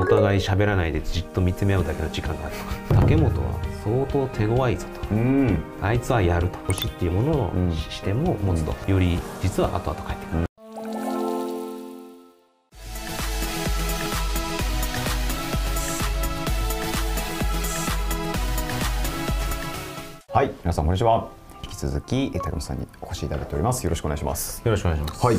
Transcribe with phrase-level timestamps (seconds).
[0.00, 2.56] お互い喋らないでじっと見つめ合うだけの時間がある
[2.88, 3.00] とか。
[3.02, 5.14] 竹本は相当手強いぞと。
[5.14, 5.58] うん。
[5.82, 7.72] あいつはやると星っていうもののうん。
[7.74, 10.46] 視点も持つと、より実は後々帰ってくる、
[20.32, 21.28] はい皆さんこんにちは。
[21.62, 23.84] 引き続きえ竹本さんにお越しいただいております。
[23.84, 24.62] よろしくお願いします。
[24.64, 25.26] よろしくお願いします。
[25.26, 25.36] はい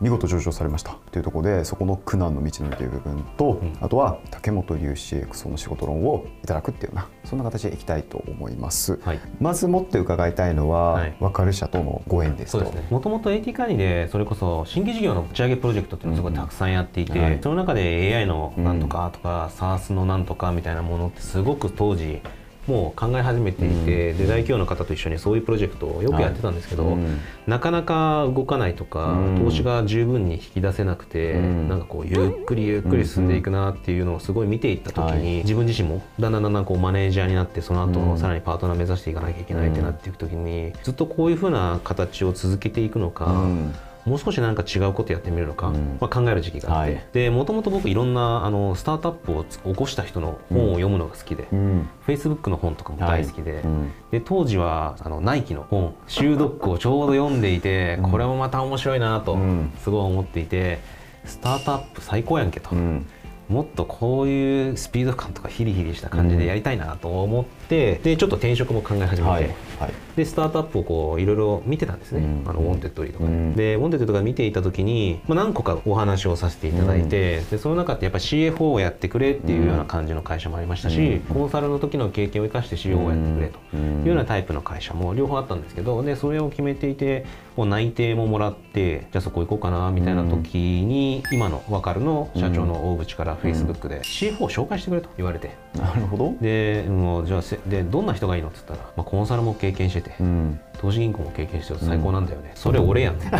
[0.00, 0.96] 見事上場されました。
[1.10, 9.20] というところでそこの苦難の道のりという部分と、あとは竹本融資 CXO の仕事論をいただくっていうようなそんな形でいきたいと思います、はい。
[9.40, 11.16] まずもって伺いたいのは、はい。
[11.20, 12.72] 分かる社とのご縁ですと。
[12.90, 17.38] もともと AT 管理でそれこそ新規事業の打ち上げプロジェクトっていうのをすごいたくさんやっていて、うんはい。
[17.42, 22.22] その中で AI のなんとかとか、SARS のなんとかみたいなものってすごく当時
[22.66, 27.20] もう考え始めていて、で大企業の方と一緒にそういうプロジェクトをよくやってたんですけど、はいうん。
[27.46, 29.44] なかなか動かないとか、うん。
[29.44, 31.68] 投資が十分に引き出せなくて、うん。
[31.68, 35.42] なんかこうゆっくりゆっくり進んでいくなっていうのをすごい見ていった時に、はい。
[35.42, 45.98] 自分自身もだんだんだんだんこうマネージャーになってその後、うんさらにパートナー目指していかなきゃいけないってなっていく時にずっとこういうふうな形を続けていくのか、うんもう少しなんか違うことやってみるのか、うん。
[46.00, 47.06] まあ、考える時期があって、はい。
[47.12, 53.92] でもともと僕いろんなあのスタートアップを起こした人の本を読むのが好きで、うん、Facebook の本とかも大好きで,、うん。
[54.10, 58.10] で当時はあのナイキの本「シュードック」をちょうど読んでいて、うん。
[58.10, 59.72] これもまた面白いなとうん。
[59.78, 60.80] すごい思っていて
[61.24, 63.06] スタートアップ最高やんけと、うん。
[63.50, 69.32] もっとこういうスピード感とかヒリヒリした感じでやりたいなと思って、でちょっと転職も考え始めて。
[69.32, 69.92] はいはい。
[70.14, 72.50] でスタートアップをこういろいろ見てたんですね、うん。
[72.50, 73.24] あの Wantedly とか。
[73.24, 73.54] で、うん。
[73.54, 81.34] でウォンテッドとか見ていた時に、まあ、何個かお話をさせていただいて、でその中ってやっぱり CFO をやってくれっていうような感じの会社もありましたし、うん。
[81.34, 87.24] コンサルの時の経験を生かして CFO をやってくれとうんいうようなタイプの会社も両方あったんですけどでそれを決めていて
[87.56, 95.50] もう内定ももらってじゃあそこ行こうかなみたいな時に、今のワカルの社長の大渕から Facebook で CFO を紹介してくれと言われて。
[95.76, 96.34] なるほど。
[96.40, 100.60] でもうじゃあせでどんな人がいいのって言ったら、まあ、コンサルも経験してて、うん。
[100.80, 103.34] 投資銀行も経験してると最高なんだよね、それ俺やん 確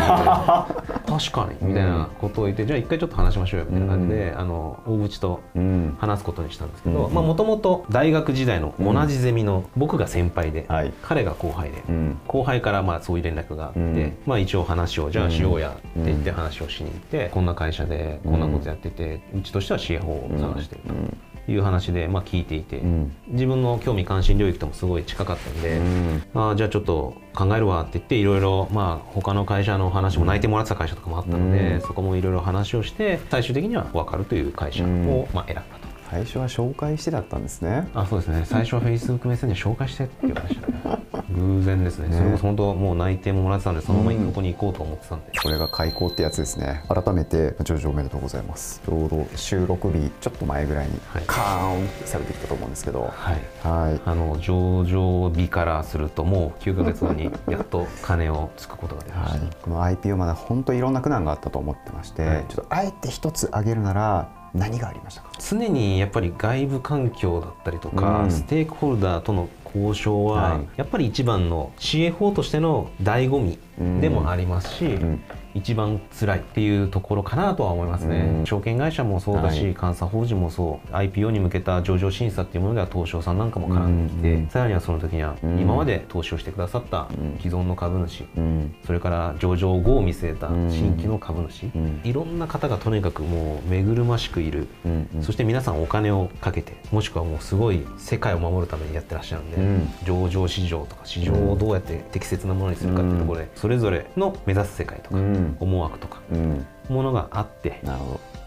[1.33, 1.69] かに。
[1.69, 5.97] みたいなことを言って、じゃあ一回ちょっと話しましょうよみたいな感じで、あの大渕とうん。
[5.99, 10.93] 話すことにしたんですけどうんもともと大学時代の同じゼミの僕が先輩で、はい。
[11.03, 12.19] 彼が後輩で、うん。
[12.27, 14.17] 後輩からまあそういう連絡があって、うん。
[14.27, 20.95] まあ、一応話をじゃあしようやって言って話をしに行って、こんな会社でこんなことやってて、うちとしては CFO を探してると
[21.49, 23.17] いう話でまあ聞いていて、うん。
[23.29, 26.23] 自分の興味関心領域ともすごい近かったんで、うん。
[26.35, 31.81] あーじゃあちょっと考えるわって言っていろいろまあ他の会社の話も泣いてもらってた会社とかもあったので、うん。
[31.81, 35.91] そこもいろいろ話をして最終的には分かるという会社をまあ選んだと。
[36.11, 37.89] 最初は紹介してだったんですね。
[37.95, 38.43] あそうですね。
[38.45, 40.67] 最初は Facebook メッセンジャー紹介してって言われました。
[40.97, 41.43] ね 偶
[41.77, 42.09] 然ですね。
[42.09, 46.83] ねそれこそ本当もう内定ももらってたんでそのままここに行こうと思ってたんで、これが開校ってやつですね。
[46.89, 48.81] 改めて上場おめでとうございます。
[48.85, 51.25] ちょうど収録日ちょっと前ぐらいにはい。
[51.27, 53.13] カーンってされてきたと思うんですけど。
[53.15, 53.41] はい。
[53.63, 54.01] はい。
[54.05, 62.45] あの上場日からするともう9ヶ月後に やっと金をつくことができました、はい、この IPO まで本当いろんな苦難があったと思ってまして、はい。
[62.49, 65.30] ちょっとあえて一つ挙げるなら何がありましたか？
[65.41, 68.31] 常にやっぱり外部環境だったりとか、うん。
[68.31, 70.69] ステークホルダーとの交渉は、はい。
[70.77, 73.59] やっぱり一番の CFO としての醍醐味
[74.01, 75.23] でもありますし、ん。
[75.55, 78.47] 一番辛いっていうところかなとは思いますね、うん。
[78.47, 79.75] 証券会社もそうだし、はい。
[79.75, 84.49] 監査法人もそう IPO に向けた上場審査っていうものでは東証さんなんかも絡んできて、うん。
[84.49, 85.59] さらにはその時にはうん。
[85.61, 87.37] 今まで投資をしてくださったん。
[87.41, 88.75] 既存の株主、うん。
[88.87, 92.01] それから上場後を見据えた新規の株主、うん。
[92.05, 99.89] いろんな方がとにかくもう目ぐるましくいる、うんうんそして皆さんお金をかけてもしくはもうすごい世界を守るためにやってらっしゃるんで、うん。
[100.05, 105.57] 上場市場とか市場をどうやって適切なものにするかっていうところで、それぞれの目指す世界とか、うん。
[105.61, 106.67] 思惑とかうん。
[106.89, 107.81] ものがあって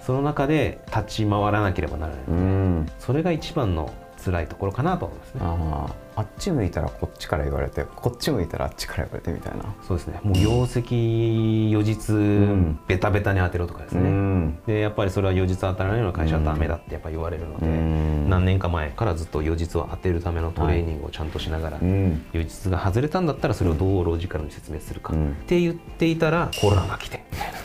[0.06, 2.92] その中で立ち回らなければならない、どうん。
[3.00, 6.03] それが一番の辛いところかなと思いますね。
[6.16, 9.74] あっち向いたらこっちから言われてこっち向いたらあっちから言われてみたいな。
[9.88, 10.20] そうですね。
[10.24, 12.80] もう業績予実ん。
[12.88, 14.60] ベタベタに当てろとかですね、うん。
[14.66, 18.30] でやっぱりそれは予実当たらないような会社はダメだってやっぱ言われるので、うん。
[18.30, 22.26] 何年か前からずっと予実を当てるためのトレーニングをちゃんとしながら、うん。
[22.34, 27.58] 予実が外れたんだったらそれをどうロジカルに説明するか、うんって言っていたらコロナが来てみたいな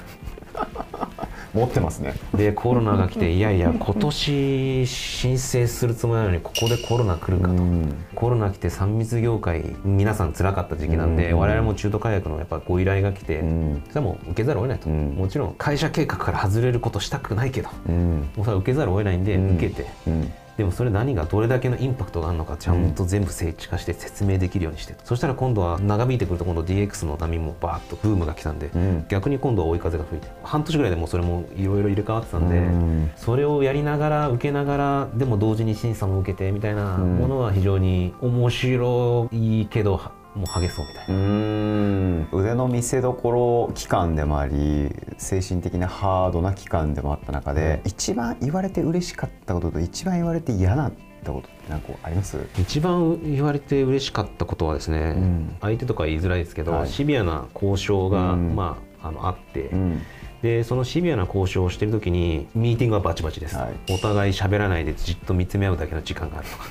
[1.58, 2.14] 持ってますね。
[2.34, 7.94] でコロナが来て いやいや今年申請するつもりなのにここでコロナ来るかと、うん。
[8.14, 11.38] コロナ来て3密業界皆さん辛かった時期なんで、うん。
[11.38, 13.82] 我々も中途解約のやっぱご依頼が来て、うん。
[13.88, 15.14] それはもう受けざるを得ないと、うん。
[15.16, 17.68] もちろん会社計画から外れることしたくないけど。
[17.88, 18.28] うん。
[18.36, 19.56] もうそれは受けざるを得ないんで、うん。
[19.56, 19.86] 受けて。
[20.06, 29.06] うんでもそれ何がどれだけのインパクトがあるのかちゃんと全部精緻化して説明できるようにして、そしたら今度は長引いてくると今度 DX の波もバーッとブームが来たんで、うん。
[29.08, 33.10] 逆に今度は追い風が吹いて半年ぐらいでもうそれもいろいろ入れ替わってたんで、うん。
[33.14, 41.18] それをやりながら受けながらでも同時に審査も受けてみたいなものは非常に面白いけどはもうハゲそうみたいうな。
[41.18, 42.28] ん。
[42.32, 50.92] 腕の見せ所期間でもあり精神的なハードな期間でもあった中で、一番言われて嬉しかったことと一番言われて嫌なっ
[51.24, 52.38] たことって何かあります？
[52.58, 55.56] 一番言われて嬉しかったことはですね、ん。
[55.60, 56.88] 相手とか言いづらいですけど、はい。
[56.88, 58.54] シビアな交渉が、うん。
[58.54, 60.02] まあ、あのあって、うん。
[60.40, 63.92] でそのシビアな交渉をしてる時にミーティングはバチバチです、はい。
[63.92, 66.64] お互い喋らないでじっと見つめ合うだけの時間があるとか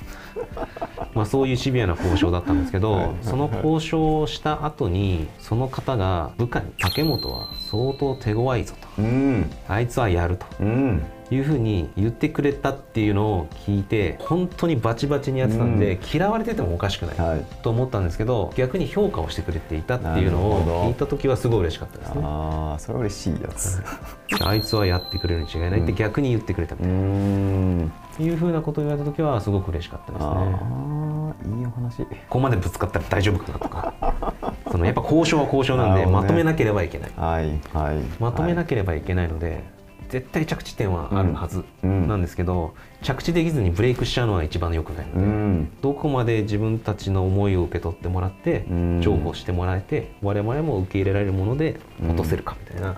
[1.18, 3.16] まあそういうシビアな交渉だったんですけど、はい。
[3.24, 9.02] その交渉をした後にその方が部下に「竹本は相当手強いぞ」と。
[9.02, 10.46] うん「あいつはやる」と。
[10.60, 11.04] うん。
[11.30, 16.00] いうふうに言ってくれたっていうのを聞いて本当にバチバチにやってたんで、うん。
[16.10, 17.46] 嫌われててもおかしくない、はい。
[17.64, 22.22] と思ったんですけど逆に評価をしてくれていたっていうのを聞いた時はすごい嬉しかったですね。
[22.24, 23.84] ああそれは嬉しいやつ。
[24.40, 31.60] あいつはやってくれるに違いないって逆に言ってくれたみたいな、んいうふうなことを言われた時はすごく嬉しかったですね。
[31.60, 32.04] いいお話。
[32.04, 33.94] ここまでぶつかったら大丈夫かなとか。
[34.72, 36.12] そのやっぱ交渉は交渉なんで、ね。
[36.12, 37.12] まとめなければいけない。
[37.16, 39.64] はいはいまとめなきければいけないので、
[40.10, 45.72] 絶対着地点はあるはずうんなんですけど、着地できずにブレイクしちゃうのは一番良くないので、うん。
[45.82, 49.02] どこまで自分たちの思いを受け取ってもらってうん。
[49.02, 52.96] 重宝してもらえて我々も受け入れられるもので落とせるかみたいな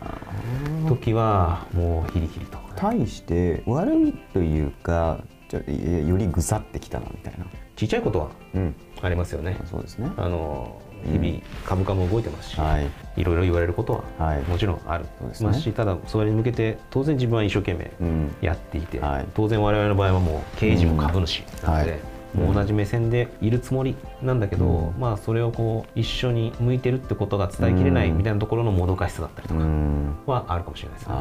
[0.87, 2.58] 時はもうヒリヒリと。
[2.75, 5.19] 対して悪いというか
[5.49, 7.45] じゃあよりぐさってきたなみたいな。
[7.75, 8.75] ちっちゃいことはうん。
[9.01, 9.57] ありますよね。
[9.69, 10.09] そうですね。
[10.17, 12.87] あの日々株価も動いてますし、はい。
[13.15, 14.41] いろいろ言われることははい。
[14.43, 15.05] もちろんある。
[15.19, 15.47] そうですね。
[15.47, 18.35] ますし、ただそれに向けて当然自分は一生懸命うん。
[18.41, 19.25] やっていて、はい。
[19.33, 21.99] 当然我々の場合はもう経営陣も株主なので、はい
[22.33, 24.99] もう同じ目線でいるつもりなんだけど、うん。
[24.99, 30.15] まあそれをこう一緒に向いてるってことが伝えきれないみたいなところのもどかしさだったりとうかん。
[30.25, 31.15] はあるかもしれないですね。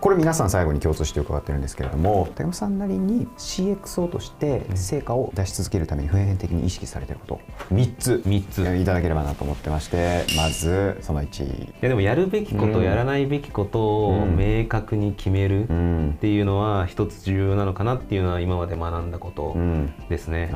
[0.00, 7.40] これ皆さん最後に共通して伺ってるんですけれども竹山さんなりに CXO として成果を出し続けるために普遍的に意識されてること。
[7.74, 8.22] 3つ。
[8.26, 8.76] 3つ。
[8.76, 12.84] いただければなと思ってましてまずその1いやでもやるべきこと、うん。
[12.84, 14.36] やらないべきことをうん。
[14.36, 16.18] 明確に決めるっうん。
[16.20, 20.52] ていうのは一つ重要なのかなっていうのは今まで学んだことうんですね。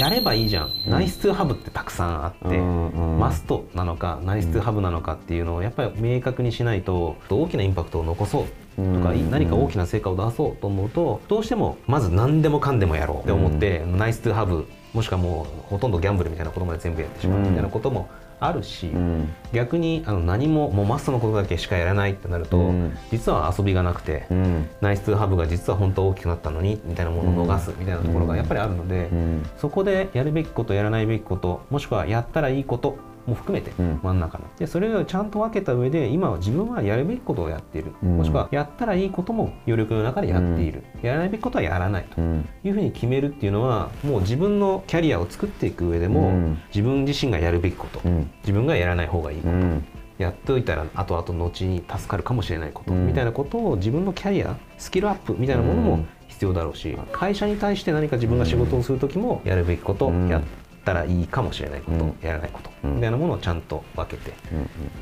[0.00, 8.44] やればいいじゃん、ナイストゥハブってたくさんあって、うんうんマストなのかナイストゥハブなのかっていうのをやっぱり明確にしないと大きなインパクトを残そう
[8.76, 18.08] とか、うん何か大きな成果を出そうと思うとどうしてもまず何でもかんでもやろうって思って、ナイストゥハブもしくはもうほとんどギャンブルみたいなことまで全部やってしまうみたいなことも
[18.40, 19.28] あるし、どうん。
[19.52, 22.96] 逆にあの何ももうマストのことだけしかやらないってなると、うん。
[23.10, 24.68] 実は遊びがなくて、うん。
[24.80, 29.50] ナイストゥハブが実は本当は大きくなったのにみたいなものを逃すみたいなところがやっぱりあるので、うん。
[29.58, 32.98] そこでやるべきことやらないべきこともしくはやったらいいこと
[33.30, 34.00] も含めてうん。
[34.02, 34.44] 真ん中の。
[34.58, 38.16] でそれをちゃんと分けた上で今は自分はやるべきことをやっている、うん。
[38.18, 42.20] もしくはやったらいいことも余力の中でやっている、やらないべきことはやらないと。
[42.20, 42.48] うん。
[42.62, 46.58] いうふうに決めるっていうのはもう自分のキャリアを作っていく上でも、うん。
[46.68, 48.30] 自分自身がやるべきこと、うん。
[48.42, 49.84] 自分がやらない方がいいこと、うん。
[50.18, 53.06] やっておいたら後々後に助かるかもしれないこと、うん。
[53.06, 56.08] みたいなことを自分のキャリアスキルアップみたいなものもうん。
[56.28, 60.28] 必要だろうし、会社に対して何か自分が仕事をする時もやるべきこと、うん。
[60.28, 60.42] やっ
[60.84, 62.16] たらいいかもしれないこと、うん。
[62.22, 62.94] やらないこと、うん。
[62.96, 64.32] みたいなものをちゃんと分けて。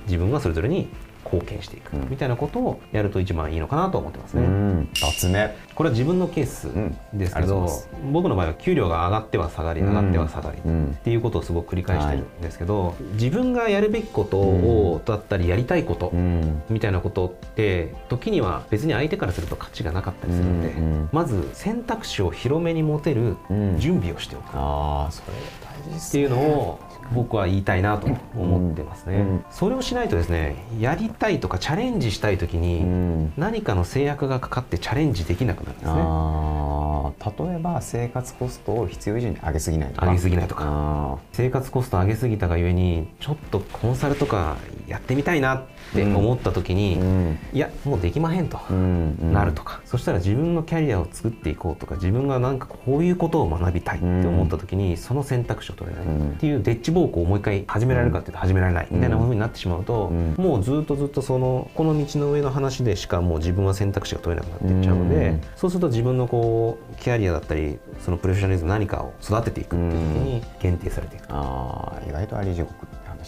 [0.06, 0.88] 自分がそれぞれに
[1.24, 2.08] 貢献していく、うん。
[2.10, 4.42] みたいなことをやると一番いいのかなと思ってますね。
[4.42, 4.88] うん。
[4.94, 6.68] 2つ目これは自分のケース
[7.12, 7.88] ですけど、ございます。
[8.10, 16.62] 僕の場合は給料が上がっては下がり上がっては下がり、うんっていうことをすごく繰り返してるんですけど、自分がやるべきことを、だったりやりたいこと、うん。
[16.68, 20.82] みたいなことって時には別に相手からすると価値がなかったりするので、うん。
[20.82, 21.08] うん。
[21.12, 23.78] まず選択肢を広めに持てるうん。
[23.78, 24.48] 準備をしておく。
[24.48, 25.32] っああそれ
[25.64, 26.80] 大事ですていうのを
[27.12, 29.44] 僕は言いたいなと思ってますね、うん。
[29.50, 33.32] それをしないとですねやりたいとかチャレンジしたい時うにん。
[33.36, 36.02] 何かの制約がかかってチャレンジできなくなるんですね。
[37.48, 40.06] 例えば生活コストを必要以上に上げすぎないとか。
[40.06, 40.64] 上げすぎないとか。
[40.66, 44.56] あ生活コスト上げすぎたがゆえにちょっとコンサルとか
[44.88, 45.62] やってみたいなっ
[45.94, 47.38] て思った時に、ーうん。
[47.52, 60.34] いやもうできまへんと、うんなるとか、そしたら自分のキャリアを作っていこうとか自分がなんかこういうことを学びたいって思った時に、その選択肢を取れない、うんっていうデッチ暴行をもう一回始められるかっていうと始められないみたいなふうになってしまうと、うん。
[60.36, 65.40] もうずっとずっとそのこの道の上の話でしかもう自分は選択肢が取れなくなっていっちゃうので、うん。
[65.56, 71.26] そうすると自分のこうキャリアだったりそのプロフェッショナリズム何かを育てていくっていう時に限定されていく。
[71.30, 72.74] あー意外とあり地獄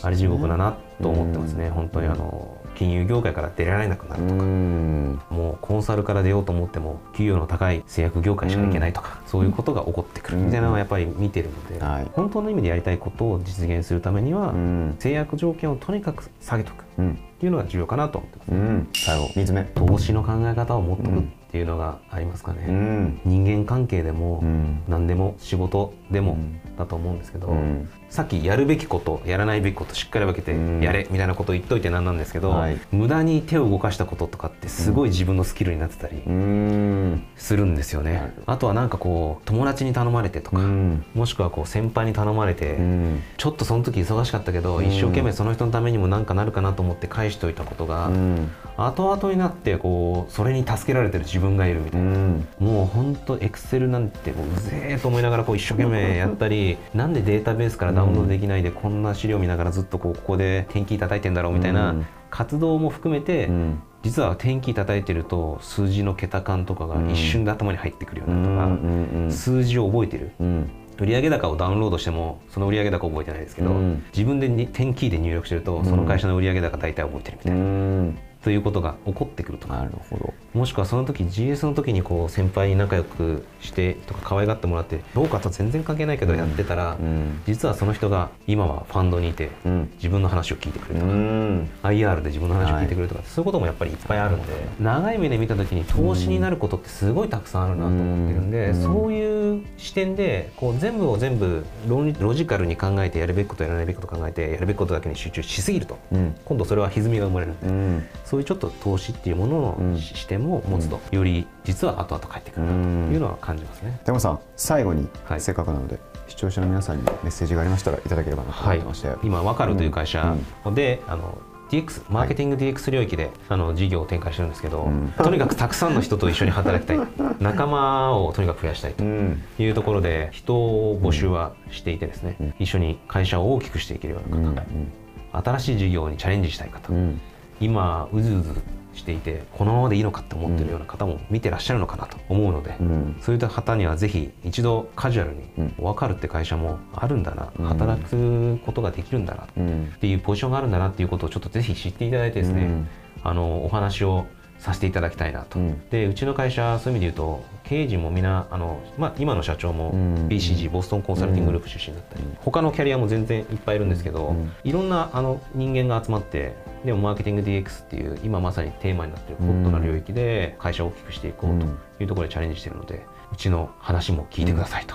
[0.03, 5.21] あり地獄だなと思ってますね、本当にあの金融業界から出られなくなるとか、うん。
[5.31, 10.39] もうコンサルから出ようと思っても給与の高い製薬業界しか行けないとか、そういうことが起こってくる。
[10.39, 12.07] みたいなのはやっぱり見てるので、はい。
[12.13, 14.97] 本当の意味でやりたいことを実現するためには、うん。
[14.99, 16.83] 制約条件をとにかく下げとく。
[16.83, 17.19] っうん。
[17.39, 18.89] ていうのが重要かなと思ってます、うん。
[18.95, 19.65] 最後3つ目。
[19.65, 23.21] 投資の考え方を持っとくっていうのがありますかね、うん。
[23.25, 24.83] 人間関係でも、うん。
[24.89, 26.61] 何でも仕事でもうん。
[26.77, 30.81] だと思うんですけど、うんさっきやるべきことやらないべきことしっかり分けてうん。
[30.83, 32.79] やれみたいなことを言っといてなんなんですけど、はい。
[32.91, 37.23] 無駄に手を動かしたこととかってすごい自分のスキルになってたりうん。
[37.37, 41.05] するんですよね、あとはなんかこう友達に頼まれてとか、うん。
[41.15, 43.23] もしくはこう先輩に頼まれて、うん。
[43.37, 44.87] ちょっとその時忙しかったけど、うん。
[44.87, 48.51] 一生懸命その人のためにもなんかなるかなと思って返しておいたことが、うん。
[48.77, 52.07] 後々になってこうそれに助けられてる自分がいるみたいな。
[52.07, 52.47] うん。
[52.59, 62.07] もう本当エクセルなんてもううぜえと思いながらこう一生懸命やったりなんでデータベースからダウンロードできないでこんな資料見ながらずっとこうここで点キー叩いてんだろうみたいなうん。
[62.31, 63.83] 活動も含めて、うん。
[64.03, 70.31] 実は点キー叩いてると数字の桁感とかが一瞬で頭に入ってくるよううになるとか、んうん数字を覚えてる。
[70.41, 70.71] うん。
[70.99, 74.05] 売上高をダウンロードしてもその売上高覚えてないですけど、うん。
[74.13, 79.69] 自分でに点キーで入力してるとその会社の売上高大体覚えてるみたういな、んということが起こってくると。
[79.69, 80.33] かなるほど。
[80.55, 87.43] もしくはその時 GS の時にこう先輩に仲良くしてとか可愛がってもらってどうかと全然関係ないけどやってたら、うん。
[87.47, 89.91] 実はその人が今はファンドにいてうん。
[89.97, 91.69] 自分の話を聞いてくれるうとか、ん。
[91.83, 94.53] IR で自分の話を聞いてくれるとか、そういうこともやっぱりいっぱいあるんで。
[94.81, 98.83] 長い目で見た時に投資になることってすごいたくさんあるなと思ってるんで、うん。
[98.83, 106.35] そういう視点でこう全部を全部論理ロジカルに考えてやるべきことやらないべきこと考えてやるべきことだけに集中しすぎるとうん。
[106.45, 109.93] 今度それは歪みが生まれるんで、うんそういうちょっと投資っていうものうん。
[109.95, 112.79] の視点も持つと、より実は後々返ってくるなと
[113.13, 114.01] いうのは感じますね。
[114.07, 115.41] 山本さん最後にはい。
[115.41, 120.37] せっかくなので視聴者の皆さんにメッセージがありましたらいただければなと思はいってまして、、今ワカルという会社
[120.73, 121.39] で、あの
[121.71, 125.13] DX マーケティング DX 領域で、あの事業を展開してるんですけど、うん。
[125.19, 126.99] とにかくたくさんの人と一緒に働きたい。
[127.41, 129.43] 仲間をとにかく増やしたいとうん。
[129.59, 132.55] いうところで人を募集はしていてですね、うん。
[132.61, 134.55] 一緒に会社を大きくしていけるよううなん。
[134.55, 137.21] 方、新しい事業にチャレンジしたい方、うん
[137.61, 138.55] 今うずうず
[138.95, 143.17] していてこのままでいいのかって思ってるような方も見てらっしゃるのかなと思うので、うん。
[143.21, 145.75] そういった方にはぜひ一度カジュアルにうん。
[145.79, 147.67] 分かるって会社もあるんだな、うん。
[147.67, 149.93] 働くことができるんだなうん。
[149.95, 152.89] っていうポジションがあるんだなっていうことをちょっとぜひ知っていただいてですね、うん。
[153.23, 154.27] あのお話を
[154.61, 155.89] させていただきたいなと、うん。
[155.89, 160.29] でうちの会社そういう意味で言うと経営陣もみんなあの、まあ、今の社長もうん。
[160.29, 162.37] BCG、ボストンコンサルティンググループ出身だったり、うん。
[162.41, 164.53] 他のキャリアも全然いっぱいいるんですけど、うん。
[164.63, 171.67] いろんなあの人間が集まってでもマーケティング DX っていう今まさにテーマになっているホットな領域で会社を大きくしていこうと
[172.03, 174.95] いうところでチャレンジしているのでうちの話も聞いてくださいと。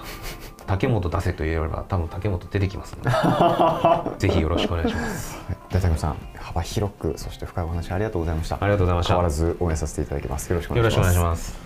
[0.68, 4.18] 竹本出せと言えれば多分竹本出てきますので。
[4.28, 5.40] ぜひよろしくお願いします。
[5.66, 9.14] はい大竹さん幅広くそして深いお話ありがとうございましたありがとうございました。
[9.14, 11.65] 変わらず応援させていただきますよろしくお願いします。